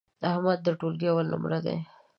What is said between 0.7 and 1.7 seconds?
ټولگي اول نمره